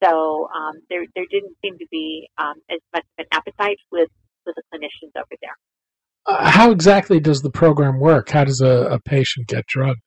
So 0.04 0.50
um, 0.54 0.82
there 0.90 1.06
there 1.16 1.26
didn't 1.30 1.56
seem 1.64 1.78
to 1.78 1.86
be 1.92 2.30
um, 2.38 2.56
as 2.70 2.80
much 2.94 3.04
of 3.18 3.26
an 3.26 3.26
appetite 3.32 3.78
with 3.92 4.10
with 4.46 4.56
the 4.56 4.64
clinicians 4.74 5.18
over 5.18 5.36
there. 5.42 5.56
Uh, 6.26 6.50
how 6.50 6.72
exactly 6.72 7.20
does 7.20 7.42
the 7.42 7.50
program 7.50 8.00
work? 8.00 8.30
How 8.30 8.44
does 8.44 8.62
a, 8.62 8.88
a 8.92 9.00
patient 9.00 9.48
get 9.48 9.66
drugged? 9.68 10.02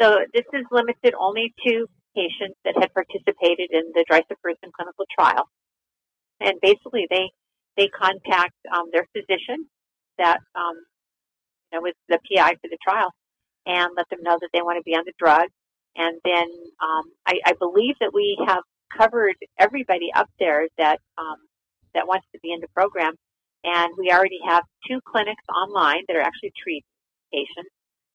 So 0.00 0.18
this 0.32 0.44
is 0.52 0.64
limited 0.70 1.14
only 1.18 1.52
to 1.66 1.86
patients 2.16 2.56
that 2.64 2.74
had 2.74 2.92
participated 2.94 3.70
in 3.70 3.92
the 3.94 4.04
drisapersen 4.10 4.72
clinical 4.74 5.04
trial. 5.16 5.48
And 6.40 6.54
basically 6.62 7.06
they, 7.10 7.30
they 7.76 7.88
contact 7.88 8.54
um, 8.74 8.86
their 8.92 9.06
physician 9.12 9.66
that 10.18 10.38
um, 10.54 10.74
you 11.70 11.78
know, 11.78 11.82
was 11.82 11.92
the 12.08 12.18
PI 12.26 12.52
for 12.54 12.68
the 12.70 12.78
trial 12.82 13.12
and 13.66 13.90
let 13.96 14.08
them 14.10 14.20
know 14.22 14.38
that 14.40 14.48
they 14.52 14.62
want 14.62 14.78
to 14.78 14.82
be 14.82 14.94
on 14.94 15.04
the 15.04 15.12
drug. 15.18 15.48
And 15.96 16.18
then 16.24 16.46
um, 16.80 17.04
I, 17.26 17.40
I 17.46 17.52
believe 17.58 17.96
that 18.00 18.12
we 18.14 18.38
have 18.46 18.62
covered 18.96 19.36
everybody 19.58 20.10
up 20.14 20.28
there 20.38 20.66
that 20.78 20.98
um, 21.18 21.36
that 21.94 22.06
wants 22.06 22.26
to 22.32 22.38
be 22.42 22.52
in 22.52 22.60
the 22.60 22.68
program. 22.74 23.14
And 23.64 23.92
we 23.98 24.10
already 24.10 24.38
have 24.46 24.64
two 24.88 25.00
clinics 25.06 25.42
online 25.48 26.04
that 26.08 26.16
are 26.16 26.22
actually 26.22 26.52
treating 26.62 26.82
patients. 27.32 27.70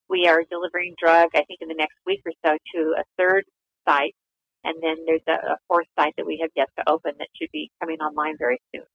We 0.10 0.28
are 0.28 0.44
delivering 0.50 0.96
drug, 0.98 1.30
I 1.36 1.44
think, 1.44 1.60
in 1.62 1.68
the 1.68 1.76
next 1.76 1.96
week 2.06 2.22
or 2.26 2.32
so 2.44 2.58
to 2.76 2.96
a 2.98 3.04
third 3.18 3.44
site. 3.88 4.16
And 4.64 4.76
then 4.82 4.98
there's 5.06 5.22
a, 5.28 5.54
a 5.54 5.58
fourth 5.68 5.88
site 5.98 6.14
that 6.18 6.26
we 6.26 6.40
have 6.42 6.50
yet 6.56 6.70
to 6.80 6.90
open 6.90 7.14
that 7.20 7.28
should 7.40 7.52
be 7.52 7.70
coming 7.80 8.00
online 8.00 8.36
very 8.40 8.60
soon. 8.74 8.86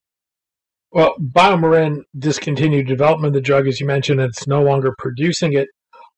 Well, 0.92 1.14
BioMarin 1.20 2.02
discontinued 2.18 2.88
development 2.88 3.28
of 3.28 3.34
the 3.34 3.40
drug, 3.40 3.68
as 3.68 3.80
you 3.80 3.86
mentioned, 3.86 4.20
it's 4.20 4.48
no 4.48 4.62
longer 4.62 4.92
producing 4.98 5.52
it. 5.52 5.68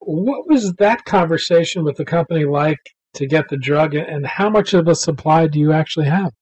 What 0.05 0.49
was 0.49 0.73
that 0.75 1.05
conversation 1.05 1.85
with 1.85 1.97
the 1.97 2.05
company 2.05 2.45
like 2.45 2.81
to 3.15 3.27
get 3.27 3.49
the 3.49 3.57
drug, 3.57 3.95
and 3.95 4.27
how 4.27 4.51
much 4.51 4.75
of 4.75 4.89
a 4.89 4.95
supply 4.95 5.47
do 5.47 5.61
you 5.61 5.73
actually 5.73 6.07
have? 6.07 6.33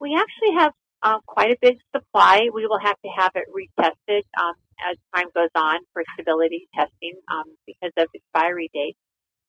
We 0.00 0.14
actually 0.14 0.54
have 0.56 0.72
uh, 1.02 1.18
quite 1.26 1.50
a 1.50 1.56
big 1.60 1.78
supply. 1.94 2.48
We 2.52 2.66
will 2.66 2.78
have 2.78 2.96
to 3.04 3.10
have 3.16 3.32
it 3.34 3.46
retested 3.50 4.22
um, 4.40 4.54
as 4.88 4.96
time 5.14 5.26
goes 5.34 5.50
on 5.54 5.80
for 5.92 6.02
stability 6.14 6.68
testing 6.74 7.14
um, 7.30 7.44
because 7.66 7.92
of 7.96 8.06
expiry 8.14 8.70
dates. 8.72 8.98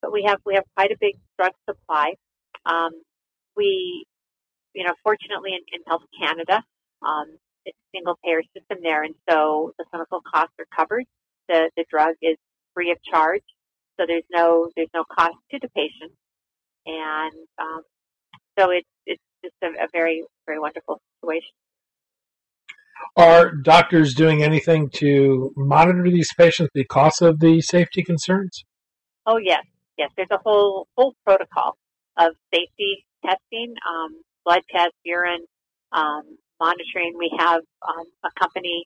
But 0.01 0.11
we 0.11 0.23
have 0.23 0.39
we 0.45 0.55
have 0.55 0.63
quite 0.75 0.91
a 0.91 0.97
big 0.99 1.15
drug 1.37 1.51
supply. 1.69 2.13
Um, 2.65 2.91
we, 3.55 4.05
you 4.73 4.83
know, 4.83 4.93
fortunately 5.03 5.51
in, 5.51 5.61
in 5.73 5.81
Health 5.85 6.03
Canada, 6.19 6.63
um, 7.05 7.37
it's 7.65 7.77
a 7.77 7.97
single 7.97 8.17
payer 8.23 8.41
system 8.57 8.79
there, 8.81 9.03
and 9.03 9.13
so 9.29 9.73
the 9.77 9.85
clinical 9.91 10.21
costs 10.21 10.55
are 10.57 10.65
covered. 10.75 11.05
The 11.47 11.69
the 11.77 11.85
drug 11.89 12.15
is 12.21 12.37
free 12.73 12.91
of 12.91 12.97
charge, 13.03 13.43
so 13.99 14.05
there's 14.07 14.23
no 14.31 14.69
there's 14.75 14.89
no 14.93 15.03
cost 15.03 15.35
to 15.51 15.59
the 15.61 15.69
patient, 15.69 16.11
and 16.85 17.33
um, 17.59 17.81
so 18.57 18.71
it's 18.71 18.87
it's 19.05 19.23
just 19.43 19.55
a, 19.63 19.67
a 19.83 19.87
very 19.91 20.23
very 20.45 20.59
wonderful 20.59 21.01
situation. 21.19 21.51
Are 23.17 23.51
doctors 23.51 24.13
doing 24.13 24.43
anything 24.43 24.89
to 24.95 25.51
monitor 25.57 26.03
these 26.09 26.29
patients 26.37 26.69
because 26.73 27.21
of 27.21 27.39
the 27.39 27.61
safety 27.61 28.03
concerns? 28.03 28.63
Oh 29.25 29.37
yes, 29.37 29.63
yes. 29.97 30.11
There's 30.15 30.31
a 30.31 30.39
whole 30.43 30.87
whole 30.97 31.15
protocol 31.25 31.77
of 32.17 32.33
safety 32.53 33.05
testing, 33.25 33.73
um, 33.87 34.21
blood 34.45 34.61
tests, 34.71 34.97
urine 35.03 35.45
um, 35.91 36.37
monitoring. 36.59 37.13
We 37.17 37.31
have 37.37 37.61
um, 37.87 38.05
a 38.23 38.29
company 38.39 38.85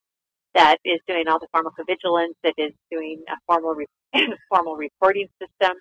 that 0.56 0.78
is 0.84 1.00
doing 1.08 1.28
all 1.28 1.40
the 1.40 1.48
pharmacovigilance, 1.54 2.34
that 2.44 2.54
is 2.58 2.72
doing 2.92 3.22
a 3.30 3.36
formal 3.46 3.76
re- 3.76 3.86
formal 4.50 4.76
reporting 4.76 5.28
system. 5.40 5.78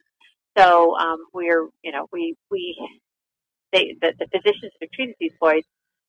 So 0.58 0.96
um, 0.96 1.18
we're, 1.32 1.68
you 1.82 1.92
know, 1.92 2.06
we 2.12 2.36
we 2.50 2.76
they, 3.72 3.96
the, 4.00 4.12
the 4.18 4.26
physicians 4.26 4.72
have 4.80 4.90
treated 4.90 5.16
these 5.18 5.32
boys 5.40 5.62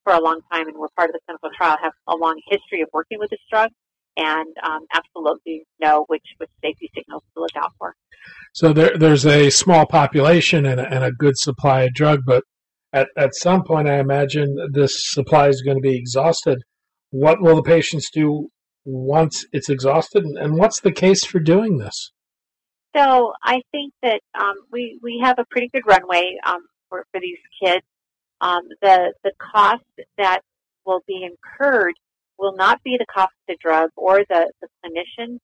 for 0.03 0.13
a 0.13 0.21
long 0.21 0.41
time 0.51 0.67
and 0.67 0.77
were 0.77 0.89
part 0.95 1.09
of 1.09 1.13
the 1.13 1.19
clinical 1.25 1.49
trial 1.57 1.77
have 1.81 1.93
a 2.07 2.15
long 2.15 2.39
history 2.47 2.81
of 2.81 2.89
working 2.93 3.17
with 3.19 3.29
this 3.31 3.39
drug 3.49 3.71
and 4.17 4.55
um, 4.63 4.81
absolutely 4.93 5.65
know 5.81 6.05
which 6.07 6.23
which 6.37 6.49
safety 6.63 6.89
signals 6.95 7.23
to 7.33 7.41
look 7.41 7.55
out 7.57 7.71
for. 7.77 7.95
So 8.53 8.71
there, 8.71 8.97
there's 8.97 9.25
a 9.25 9.49
small 9.49 9.85
population 9.85 10.65
and 10.65 10.79
a, 10.79 10.87
and 10.87 11.03
a 11.03 11.11
good 11.11 11.37
supply 11.37 11.83
of 11.83 11.93
drug, 11.93 12.21
but 12.25 12.43
at, 12.93 13.09
at 13.17 13.35
some 13.35 13.63
point, 13.63 13.89
I 13.89 13.99
imagine 13.99 14.55
this 14.71 15.11
supply 15.11 15.49
is 15.49 15.61
going 15.61 15.77
to 15.77 15.81
be 15.81 15.97
exhausted. 15.97 16.59
What 17.09 17.41
will 17.41 17.57
the 17.57 17.63
patients 17.63 18.09
do 18.09 18.49
once 18.85 19.45
it's 19.51 19.69
exhausted, 19.69 20.23
and 20.23 20.57
what's 20.57 20.79
the 20.79 20.91
case 20.91 21.25
for 21.25 21.39
doing 21.39 21.77
this? 21.77 22.11
So 22.95 23.33
I 23.43 23.61
think 23.71 23.93
that 24.03 24.21
um, 24.39 24.55
we 24.71 24.99
we 25.01 25.19
have 25.23 25.37
a 25.39 25.45
pretty 25.49 25.69
good 25.73 25.83
runway 25.85 26.37
um, 26.45 26.65
for 26.89 27.05
for 27.11 27.19
these 27.19 27.39
kids. 27.61 27.85
Um, 28.41 28.61
the 28.81 29.13
the 29.23 29.31
cost 29.39 29.83
that 30.17 30.41
will 30.85 31.01
be 31.07 31.27
incurred 31.27 31.95
will 32.37 32.55
not 32.55 32.81
be 32.83 32.97
the 32.97 33.05
cost 33.05 33.31
of 33.31 33.55
the 33.55 33.57
drug 33.59 33.89
or 33.95 34.19
the, 34.29 34.51
the 34.61 34.67
clinician. 34.83 35.39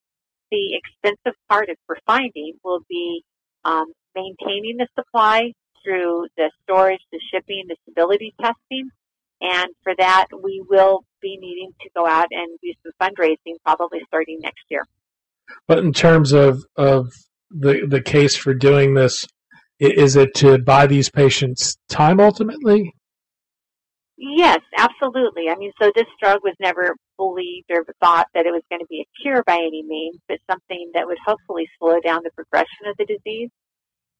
The 0.52 0.76
expensive 0.76 1.40
part 1.50 1.70
of 1.70 1.78
for 1.88 1.98
finding 2.06 2.54
will 2.64 2.82
be 2.90 3.24
um, 3.64 3.86
maintaining 4.16 4.78
the 4.78 4.88
supply 4.98 5.54
through 5.84 6.28
the 6.38 6.52
storage, 6.64 7.02
the 7.12 7.20
shipping, 7.32 7.66
the 7.68 7.78
stability 7.84 8.34
testing. 8.40 8.90
And 9.42 9.70
for 9.84 9.94
that, 9.98 10.28
we 10.44 10.64
will 10.70 11.04
be 11.22 11.38
needing 11.40 11.72
to 11.82 11.90
go 11.96 12.08
out 12.08 12.28
and 12.32 12.58
do 12.62 12.74
some 12.84 12.94
fundraising 13.02 13.56
probably 13.66 14.00
starting 14.08 14.40
next 14.42 14.64
year. 14.70 14.86
But 15.68 15.80
in 15.80 15.94
terms 15.94 16.32
of, 16.32 16.64
of 16.78 17.12
the, 17.50 17.86
the 17.88 18.02
case 18.02 18.36
for 18.36 18.54
doing 18.54 18.94
this, 18.94 19.26
is 19.80 20.16
it 20.16 20.34
to 20.36 20.60
buy 20.60 20.88
these 20.88 21.10
patients 21.10 21.78
time 21.90 22.20
ultimately? 22.20 22.94
Yes, 24.18 24.60
absolutely. 24.78 25.50
I 25.50 25.56
mean, 25.56 25.72
so 25.82 25.92
this 25.96 26.06
drug 26.22 26.42
was 26.44 26.54
never 26.60 26.96
believed 27.18 27.72
or 27.72 27.84
thought 28.00 28.28
that 28.36 28.46
it 28.46 28.52
was 28.52 28.62
going 28.70 28.80
to 28.80 28.86
be 28.88 29.02
a 29.02 29.22
cure 29.22 29.44
by 29.48 29.56
any 29.56 29.82
means, 29.82 30.18
but 30.28 30.38
something 30.50 30.92
that 30.94 31.08
would 31.08 31.18
hopefully 31.26 31.68
slow 31.80 32.00
down 32.00 32.22
the 32.24 32.30
progression 32.36 32.86
of 32.86 32.96
the 32.98 33.06
disease. 33.06 33.50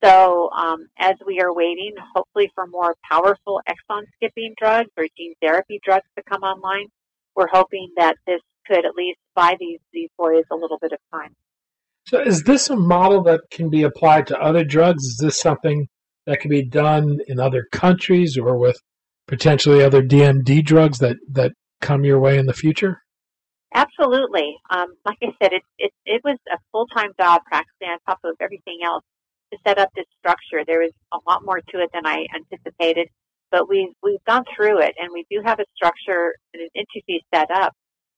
So 0.04 0.50
um, 0.50 0.88
as 0.98 1.16
we 1.26 1.40
are 1.42 1.54
waiting, 1.54 1.94
hopefully 2.16 2.52
for 2.56 2.66
more 2.68 2.96
powerful 3.10 3.62
exon 3.70 4.04
skipping 4.16 4.56
drugs 4.58 4.90
or 4.98 5.06
gene 5.18 5.34
therapy 5.42 5.80
drugs 5.84 6.08
to 6.18 6.24
come 6.24 6.42
online, 6.42 6.88
we're 7.36 7.48
hoping 7.52 7.90
that 7.98 8.16
this 8.26 8.42
could 8.66 8.86
at 8.86 8.96
least 8.96 9.20
buy 9.36 9.56
these 9.60 9.80
these 9.94 10.10
boys 10.18 10.44
a 10.52 10.56
little 10.56 10.78
bit 10.82 10.92
of 10.92 11.00
time. 11.12 11.36
So 12.08 12.20
is 12.20 12.44
this 12.44 12.70
a 12.70 12.76
model 12.76 13.24
that 13.24 13.42
can 13.52 13.70
be 13.70 13.84
applied 13.84 14.28
to 14.28 14.40
other 14.40 14.64
drugs? 14.64 15.04
Is 15.04 15.18
this 15.18 15.40
something 15.40 15.88
that 16.26 16.40
can 16.40 16.50
be 16.50 16.64
done 16.64 17.20
in 17.28 17.40
other 17.40 17.68
countries 17.72 18.38
or 18.38 18.58
with 18.58 18.80
potentially 19.28 19.84
other 19.84 20.02
DMD 20.02 20.66
drugs 20.66 21.00
that, 21.00 21.18
that 21.32 21.54
come 21.80 22.04
your 22.04 22.20
way 22.20 22.38
in 22.38 22.48
the 22.48 22.54
future? 22.54 23.02
Absolutely. 23.74 24.58
Um, 24.70 24.88
like 25.06 25.18
I 25.24 25.28
said, 25.42 25.54
it, 25.54 25.64
it, 25.78 25.92
it 26.06 26.22
was 26.24 26.38
a 26.52 26.58
full 26.72 26.88
time 26.88 27.12
job 27.20 27.42
practically 27.46 27.88
on 27.88 28.00
top 28.06 28.20
of 28.24 28.36
everything 28.42 28.80
else 28.84 29.04
to 29.52 29.58
set 29.66 29.78
up 29.78 29.90
this 29.96 30.06
structure. 30.20 30.64
There 30.66 30.80
was 30.80 30.92
a 31.14 31.18
lot 31.28 31.44
more 31.46 31.60
to 31.60 31.78
it 31.82 31.90
than 31.94 32.06
I 32.06 32.26
anticipated, 32.36 33.08
but 33.52 33.70
we've, 33.70 33.94
we've 34.02 34.24
gone 34.26 34.44
through 34.56 34.80
it 34.80 34.96
and 35.00 35.10
we 35.14 35.26
do 35.30 35.42
have 35.46 35.60
a 35.60 35.66
structure 35.76 36.36
and 36.54 36.64
an 36.64 36.70
entity 36.76 37.24
set 37.34 37.50
up 37.52 37.74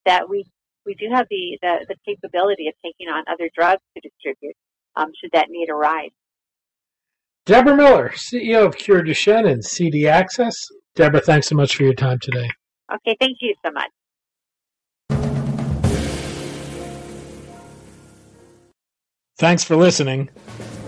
that 0.05 0.29
we, 0.29 0.45
we 0.85 0.95
do 0.95 1.07
have 1.11 1.27
the, 1.29 1.57
the, 1.61 1.85
the 1.89 1.95
capability 2.05 2.67
of 2.67 2.73
taking 2.83 3.07
on 3.07 3.23
other 3.31 3.49
drugs 3.55 3.81
to 3.95 4.01
distribute 4.01 4.55
um, 4.95 5.07
should 5.19 5.31
that 5.33 5.47
need 5.49 5.69
arise. 5.69 6.11
Debra 7.45 7.75
Miller, 7.75 8.09
CEO 8.15 8.65
of 8.65 8.77
Cure 8.77 9.01
Duchenne 9.03 9.51
and 9.51 9.65
CD 9.65 10.07
Access. 10.07 10.55
Debra, 10.95 11.19
thanks 11.19 11.47
so 11.47 11.55
much 11.55 11.75
for 11.75 11.83
your 11.83 11.93
time 11.93 12.19
today. 12.19 12.49
Okay, 12.93 13.17
thank 13.19 13.37
you 13.41 13.53
so 13.65 13.71
much. 13.71 13.89
Thanks 19.37 19.63
for 19.63 19.75
listening. 19.75 20.29